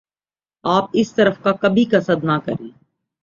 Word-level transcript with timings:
آپ 0.65 0.89
اس 0.93 1.13
طرف 1.13 1.41
کا 1.43 1.51
کبھی 1.51 1.85
قصد 1.85 2.23
نہ 2.23 2.37
کریں۔ 2.45 2.67